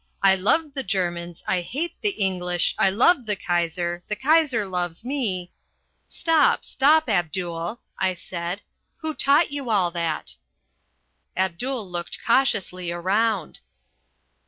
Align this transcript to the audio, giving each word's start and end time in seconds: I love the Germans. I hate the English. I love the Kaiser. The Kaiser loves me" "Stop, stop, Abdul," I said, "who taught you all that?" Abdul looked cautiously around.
I 0.23 0.33
love 0.33 0.73
the 0.73 0.81
Germans. 0.81 1.43
I 1.45 1.61
hate 1.61 1.93
the 2.01 2.09
English. 2.09 2.73
I 2.79 2.89
love 2.89 3.27
the 3.27 3.35
Kaiser. 3.35 4.03
The 4.07 4.15
Kaiser 4.15 4.65
loves 4.65 5.05
me" 5.05 5.51
"Stop, 6.07 6.65
stop, 6.65 7.07
Abdul," 7.07 7.79
I 7.99 8.15
said, 8.15 8.63
"who 9.01 9.13
taught 9.13 9.51
you 9.51 9.69
all 9.69 9.91
that?" 9.91 10.37
Abdul 11.37 11.87
looked 11.87 12.17
cautiously 12.25 12.91
around. 12.91 13.59